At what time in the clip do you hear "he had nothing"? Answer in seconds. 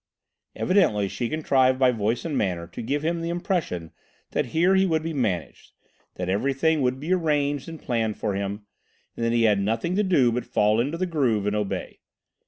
9.31-9.95